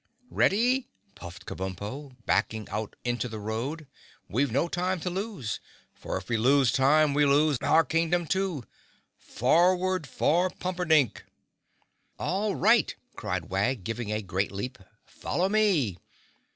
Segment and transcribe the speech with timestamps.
[0.31, 3.85] "Ready?" puffed Kabumpo, backing out into the road.
[4.27, 5.59] "We've no time to lose,
[5.93, 8.63] for if we lose time we lose our Kingdom too.
[9.19, 11.21] Forward for Pumperdink!"
[12.17, 14.79] "All right!" cried Wag, giving a great leap.
[15.05, 15.99] "Follow me!"